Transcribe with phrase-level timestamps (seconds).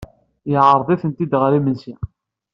[0.51, 1.93] Yeɛreḍ-iten-id ɣer yimensi.